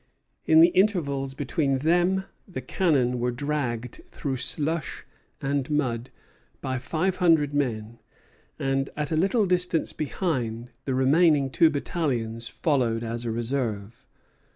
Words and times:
In 0.45 0.61
the 0.61 0.69
intervals 0.69 1.35
between 1.35 1.77
them 1.77 2.23
the 2.47 2.59
cannon 2.59 3.19
were 3.19 3.29
dragged 3.29 4.01
through 4.07 4.37
slush 4.37 5.05
and 5.39 5.69
mud 5.69 6.09
by 6.59 6.79
five 6.79 7.17
hundred 7.17 7.53
men; 7.53 7.99
and, 8.57 8.89
at 8.97 9.11
a 9.11 9.15
little 9.15 9.45
distance 9.45 9.93
behind, 9.93 10.71
the 10.85 10.95
remaining 10.95 11.51
two 11.51 11.69
battalions 11.69 12.47
followed 12.47 13.03
as 13.03 13.25
a 13.25 13.31
reserve. 13.31 14.03